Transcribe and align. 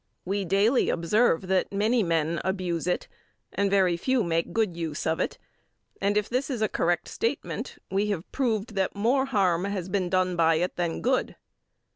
We 0.25 0.45
daily 0.45 0.89
observe 0.89 1.45
that 1.45 1.71
many 1.71 2.01
men 2.01 2.41
abuse 2.43 2.87
it, 2.87 3.07
and 3.53 3.69
very 3.69 3.95
few 3.97 4.23
make 4.23 4.51
good 4.51 4.75
use 4.75 5.05
of 5.05 5.19
it, 5.19 5.37
and 6.01 6.17
if 6.17 6.27
this 6.27 6.49
is 6.49 6.63
a 6.63 6.67
correct 6.67 7.07
statement, 7.07 7.77
we 7.91 8.07
have 8.07 8.31
proved 8.31 8.73
that 8.73 8.95
more 8.95 9.25
harm 9.25 9.65
has 9.65 9.89
been 9.89 10.09
done 10.09 10.35
by 10.35 10.55
it 10.55 10.75
than 10.75 11.01
good. 11.03 11.35